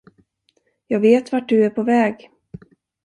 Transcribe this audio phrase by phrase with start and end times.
[0.87, 2.29] Jag vet vart du är på väg.